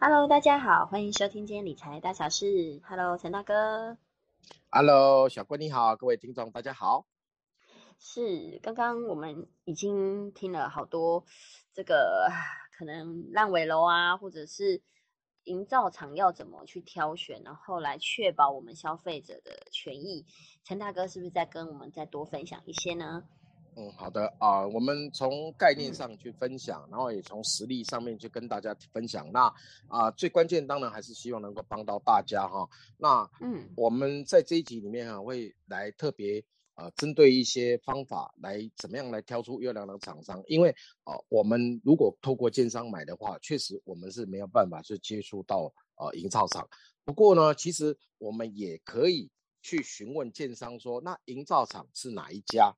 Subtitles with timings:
[0.00, 2.80] Hello，大家好，欢迎收听今天理财大小事。
[2.84, 3.98] Hello，陈大哥。
[4.70, 7.04] Hello，小郭你好，各位听众大家好。
[7.98, 11.24] 是，刚刚我们已经听了好多
[11.74, 12.30] 这个
[12.78, 14.80] 可能烂尾楼啊，或者是
[15.42, 20.24] 营造厂要怎么去挑选，然后来确保我们消费者的权益。
[20.62, 23.24] 陈大哥是不是再跟我们再多分享一些呢？
[23.80, 29.30] 嗯，好的啊，我们从概念上去分享，然后也从实力上面去跟大家分享。
[29.30, 29.54] 那
[29.86, 32.68] 啊，最关键当然还是希望能够帮到大家哈。
[32.96, 40.70] 那嗯，我们在这一集里面啊，会来特别呃，针对一些方法来怎么样来挑出优良的厂商，因为
[41.04, 46.68] 啊，我们如果透过建商买的话，确实我们是没有办法去接触到呃营造厂。
[47.04, 49.30] 不过呢，其实我们也可以
[49.62, 52.74] 去询问建商说，那营造厂是哪一家？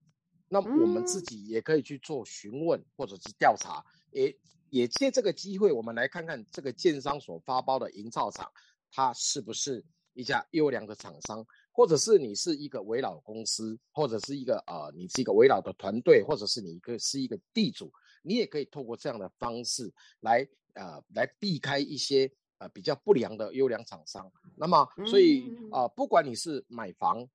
[0.53, 4.37] 那我们自己也可以去做询问或者是调查，也
[4.69, 8.51] 也借这个机会，我们来看看这个建商所发包的营造厂，
[8.91, 24.29] 它是不是一家优良的厂商，或者是你是一个围老公司，或者是一个呃，你是一个围老的团队，或者是你一个是一个地主，你也可以透过这样的方式来呃来避开一些呃比较不良的优良厂商。
[24.57, 27.29] 那么，所以啊，不管你是买房。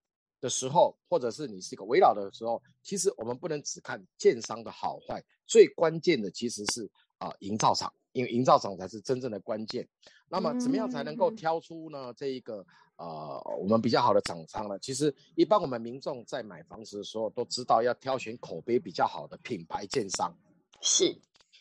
[0.46, 9.88] 的时候，或者是你是一个围绕的时候，其实我们不能只看建商的好坏，最关键的其实是啊营造厂，因为营造厂才是真正的关键。
[10.30, 12.64] 那么怎么样才能够挑出呢这一个
[12.98, 14.78] 呃我们比较好的厂商呢？
[14.78, 20.32] 其实一般我们民众在买房子的时候都知道要挑选口碑比较好的品牌建商，
[20.80, 21.18] 是。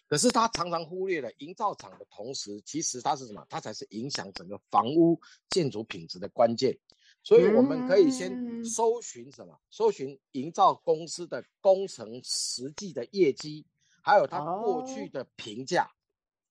[0.07, 3.45] 可是他常常忽略了营造厂的同时，其实它是什么？
[3.49, 5.19] 它才是影响整个房屋
[5.49, 6.77] 建筑品质的关键。
[7.25, 9.59] 所以我们可以先搜寻什么？
[9.71, 13.65] 搜寻营造公司的工程实际的业绩，
[14.03, 15.91] 还有他过去的评价。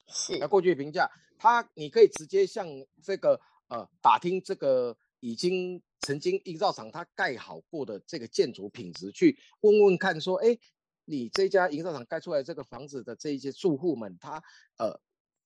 [0.07, 1.07] 是，那过去的评价，
[1.37, 2.67] 他你可以直接向
[3.03, 10.57] 这个呃打听这个已经曾经营造厂他盖好过的这个建筑品质，去问问看说，哎，
[11.05, 14.43] 你这家营造厂盖出来这个房子的这一些住户们，他
[14.79, 14.99] 呃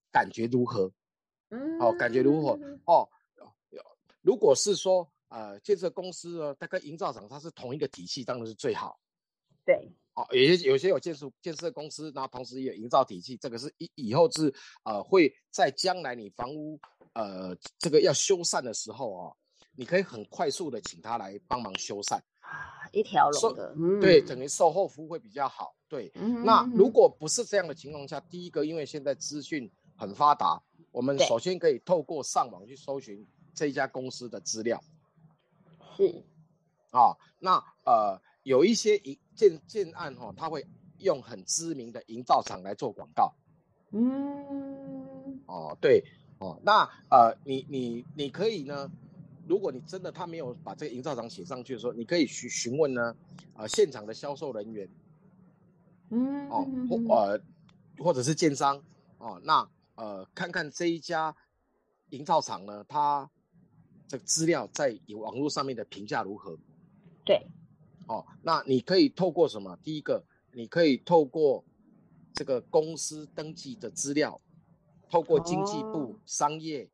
[0.10, 0.94] 感觉如何？
[1.50, 2.58] 嗯，哦，感觉如何？
[2.86, 3.10] 哦，
[4.22, 5.12] 如果是说。
[5.30, 9.00] 呃，建设公司呢，它跟营造厂它是同一个体系，当然是最好。
[9.66, 16.80] 对，哦，有些有些有建设建设公司，然后同时也有营造体系，这个是以以后是呃会在将来你房屋
[17.14, 19.36] 呃这个要修缮的时候啊，
[19.76, 25.76] 你可以很快速的请他来帮忙修缮啊，一条龙的，对，等于售后服务会比较好。
[25.90, 26.10] 对，
[26.46, 30.62] 那如果不是这样的情况下，第一个，因为现在资讯很发达，
[30.92, 34.82] 我们首先可以透过上网去搜寻这一家公司的资料。
[35.98, 36.24] 是，
[36.92, 40.64] 啊，那呃，有一些营建建案哈，他会
[41.00, 43.34] 用很知名的营造厂来做广告。
[43.92, 46.04] 嗯，哦，对，
[46.38, 48.88] 哦，那呃，你你你可以呢，
[49.48, 53.16] 如果你真的他没有把这个营造厂写上去的时候，你可以询询问呢，
[53.56, 54.88] 呃，现场的销售人员，
[56.12, 57.42] 嗯，哦，或呃，
[57.98, 58.80] 或者是建商，
[59.18, 61.36] 哦，那呃，看看这一家
[62.10, 63.28] 营造厂呢，他。
[64.08, 66.58] 这个资料在网络上面的评价如何？
[67.26, 67.46] 对，
[68.08, 69.78] 哦，那你可以透过什么？
[69.84, 70.24] 第一个，
[70.54, 71.62] 你可以透过
[72.34, 74.40] 这个公司登记的资料，
[75.10, 76.90] 透过经济部商业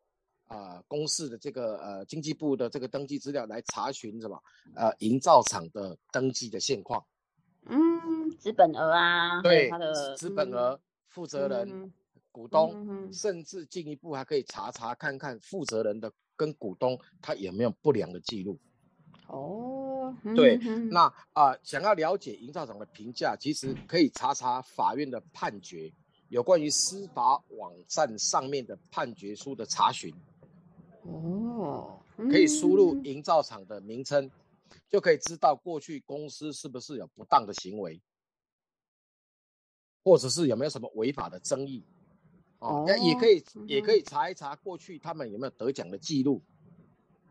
[0.47, 4.41] 啊公司的这个呃经济部的这个登记资料来查询什么？
[4.73, 7.05] 呃，营造厂的登记的现况。
[7.65, 10.79] 嗯，资本额啊，对，它的资本额、
[11.09, 11.93] 负责人、
[12.31, 16.11] 股东，甚至进一步还可以查查看看负责人的。
[16.35, 18.59] 跟股东他有没有不良的记录？
[19.27, 20.57] 哦，对，
[20.91, 25.91] 那啊，想要了解营造厂的评价，其实可以查查法院的判决，
[26.27, 30.13] 有关于司法网站上面的判决书的查询。
[31.03, 34.29] 哦，可以输入营造厂的名称，
[34.87, 37.99] 就可以知道过去公司是不是有不当的行为，
[40.03, 41.83] 或者是有没有什么违法的争议。
[42.63, 46.41] 哦，那也可以，也可以查一查过去他们有没有得奖的记录。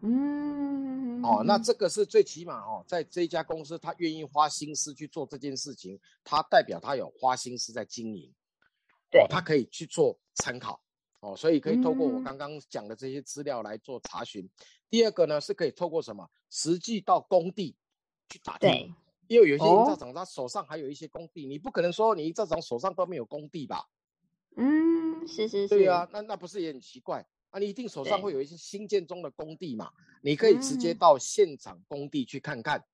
[0.03, 8.31] 嗯，哦，那这个是最起码哦，在这家公司他愿意花心思去做这件事情，他代表他有花心思在经营。
[9.11, 10.81] 对，他可以去做参考。
[11.21, 14.47] 哦，所以可以透过我刚刚讲的这些资料来做查询。
[14.91, 16.29] 第二个呢，是可以透过什么？
[16.51, 17.77] 实际到工地
[18.29, 18.69] 去打听。
[18.69, 18.93] 对，
[19.29, 23.89] 因为有些营造厂他手上还有一些工地，你不可能说你营造厂手上都没有工地吧？
[24.57, 24.92] 嗯，
[25.27, 27.59] 是是是，对啊，那那不是也很奇怪啊？
[27.59, 29.91] 你一定手上会有一些新建中的工地嘛？
[30.23, 32.85] 你可以直接到现场工地去看看，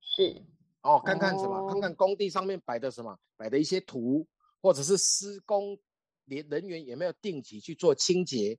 [0.00, 0.42] 是
[0.82, 1.68] 哦，看看什么？
[1.68, 3.18] 看看工地上面摆的什么？
[3.36, 4.26] 摆的一些图，
[4.60, 5.78] 或者是施工
[6.24, 8.58] 连人员有没有定期去做清洁？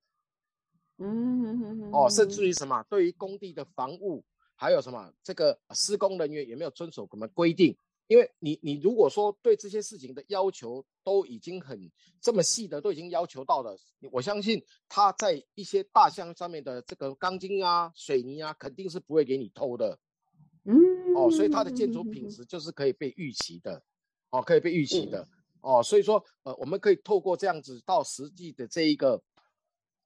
[0.97, 4.23] 嗯，哦，甚至于什么，对于工地的房屋，
[4.55, 7.77] 还有什么这个施工人员有没有遵守什么规定？
[8.07, 11.91] 因为你你如果说对这些事情的要求都已经很
[12.21, 13.77] 这么细的，都已经要求到了，
[14.11, 19.97] 我相信他在一些大项上面的这个钢筋啊、水泥啊，肯定是不会给你偷的。
[20.63, 20.75] 嗯，
[21.15, 23.83] 哦，所以它的建筑品质就是可以被预期的，
[24.31, 25.27] 哦，可以被预期的。
[25.61, 29.23] 哦，所以说，呃，我们可以透过这样子到实际的这一个，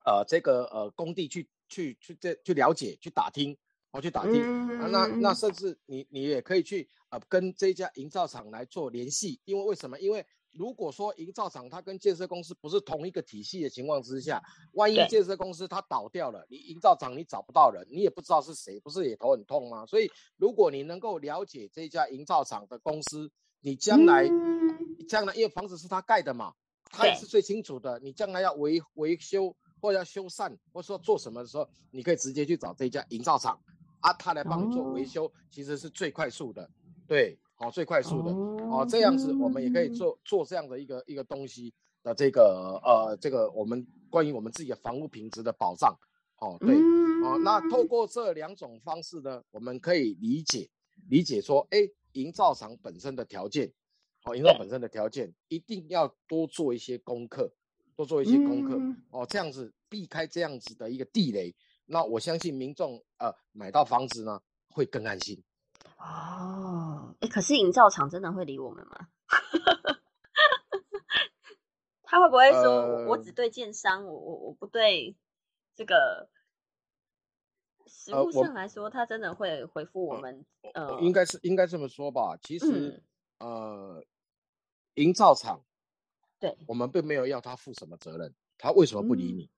[0.05, 3.57] 呃，这个呃工地去去去这去了解、去打听，
[3.91, 4.41] 哦，去打听。
[4.79, 9.99] 啊，那那甚至你你也可以去呃跟这家营造厂来做联系，因为为什么？
[9.99, 14.41] 因为如果说营造厂它跟建设公司不是同一个体系的情况之下，
[14.73, 19.85] 万一建设公司它倒掉了，你营造厂你找不到人，你也不知道是谁，不是也头很痛吗？
[19.85, 23.31] 所以如果你能够了解这家营造厂的公司。
[23.61, 24.25] 你将来，
[25.09, 26.53] 将来因为房子是他盖的嘛，
[26.85, 27.99] 他也是最清楚的。
[27.99, 33.59] 你将来要维维修或者要修缮，或者说做什么的时候，你可以直接去找这家营造厂，
[33.99, 36.69] 啊，他来帮你做维修，其实是最快速的。
[37.07, 38.31] 对，好，最快速的。
[38.31, 41.73] 哦，这样子我们也可以做做这样的一个一个东西
[42.03, 45.97] 的这个呃这个我们关于我们自己的房屋品质的保障。
[46.39, 46.75] 哦，对，
[47.23, 50.69] 哦，那透过这两种方式呢，我们可以理解
[51.09, 51.79] 理解说，哎。
[52.13, 53.71] 营造厂本身的条件，
[54.23, 57.53] 好，营造本身的条件一定要多做一些功课，
[57.95, 58.81] 多做一些功课
[59.11, 61.55] 哦，这样子避开这样子的一个地雷，
[61.89, 65.43] 那我相信民众呃买到房子呢会更安心。
[65.97, 69.07] 哦，哎，可是营造厂真的会理我们吗？
[72.03, 75.17] 他会不会说我只对建商，我我我不对
[75.75, 76.29] 这个？
[77.91, 80.45] 实物上来说，他真的会回复我们。
[80.75, 82.37] 呃，应该是应该这么说吧。
[82.39, 83.03] 其实，
[83.39, 84.05] 呃，
[84.93, 85.65] 营造厂，
[86.39, 88.35] 对，我们并没有要他负什么责任。
[88.59, 89.49] 他为什么不理你？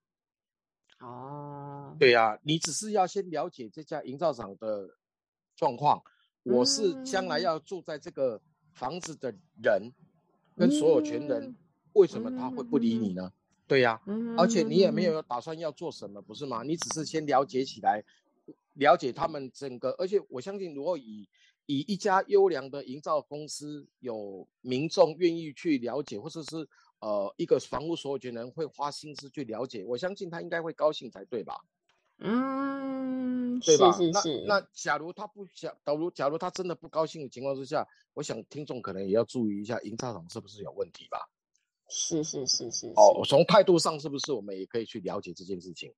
[1.00, 1.61] 哦，
[2.02, 4.90] 对呀，你只是要先了解这家营造厂的
[5.54, 6.02] 状况。
[6.42, 9.32] 我是将来要住在这个房子的
[9.62, 9.92] 人，
[10.56, 11.54] 跟所有权人，
[11.92, 13.32] 为什么他会不理你呢？
[13.68, 14.02] 对呀，
[14.36, 16.64] 而且你也没有打算要做什么，不是吗？
[16.64, 18.02] 你只是先了解起来。
[18.72, 21.28] 了解他们整个，而且我相信，如果以
[21.66, 26.68] 以一家优良的营造公司，有民众愿意去了解，或者是
[26.98, 31.54] 呃一个房屋所有权人会花心思去了解，我相信他应该会高兴才对吧？
[32.24, 33.90] 嗯，对吧？
[33.92, 34.44] 是是是。
[34.46, 41.18] 那假如他不想，假如假如他真的不高兴的情况之下，我想听众可能也要注意一下营造厂是不是有问题吧？
[41.88, 42.86] 是是是是。
[42.96, 45.92] 哦，从态度上是不是我们也可以去了解这件事情？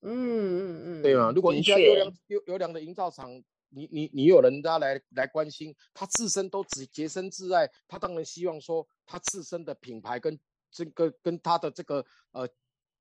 [0.00, 1.32] 嗯嗯嗯，对吗？
[1.34, 3.30] 如果一家优良优优良的营造厂，
[3.70, 10.38] 你你你有人家来来关心，他自身都只洁身自爱，他当然希望说他自身的品牌跟
[10.70, 12.48] 这个跟他的这个呃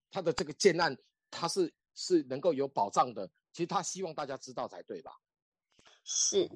[0.10, 0.98] 他的这个建案，
[1.30, 3.30] 他是是能够有保障的。
[3.51, 5.12] 其实他希望大家知道才对吧？
[6.04, 6.48] 是，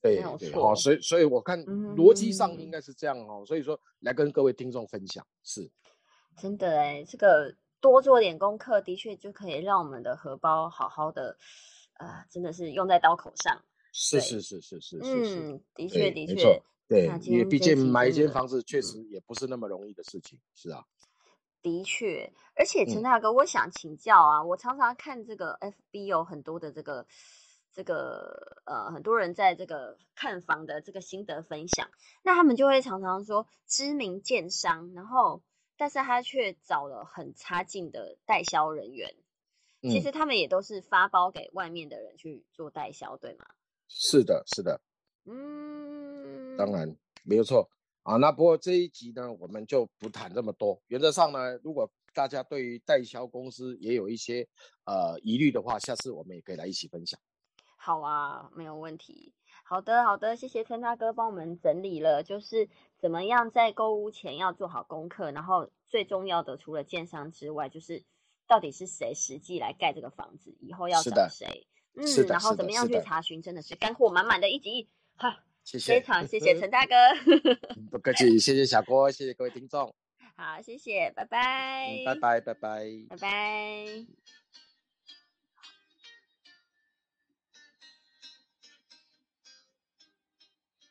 [0.00, 3.44] 对对，好，所以所以我看逻辑上应该是这样哦。
[3.46, 5.70] 所以说来跟各位听众分享，是
[6.36, 7.56] 真的哎，这个。
[7.80, 11.36] 多做点功课，的确就可以让我们的荷包好好的，
[11.98, 13.62] 呃，真的是用在刀口上。
[13.92, 20.82] 是是是是是，嗯，的确的确，对，因为毕竟买一间房子确实也不是那么容易的事情，是啊。
[21.64, 27.06] 的确，而且陈大哥，我想请教啊，我常常看这个 FB 有很多的这个
[27.72, 31.88] 这个呃，很多人在这个看房的这个心得分享，
[32.22, 35.42] 那他们就会常常说知名建商，然后。
[35.76, 39.12] 但是他却找了很差劲的代销人员，
[39.82, 43.44] 其实他们也都是发包给外面的人去做代销，对吗？
[43.88, 44.80] 是的，是的，
[45.24, 47.68] 嗯，当然没有错
[48.04, 48.16] 啊。
[48.16, 50.80] 那不过这一集呢，我们就不谈这么多。
[50.86, 54.46] 原则上呢，如果大家对于代销公司也有一些
[54.84, 57.18] 呃疑虑的话，下次我们也可以来一起分享。
[57.76, 59.34] 好啊，没有问题。
[59.66, 62.68] 好的，好的，谢谢陈大哥帮我们整理了，就是
[62.98, 68.04] 怎么样在购物前要做好功课，然后最重要的除了建商之外，就是
[68.46, 76.94] 到底是谁实际来盖这个房子，以后要找谁，嗯，然后怎么样去查询，真的是干货满满的一集，哈，谢谢，非常谢谢陈大哥，
[77.90, 79.94] 不客气，谢谢小郭，谢谢各位听众，
[80.36, 84.33] 好，谢谢，拜拜，拜拜，拜拜，拜拜。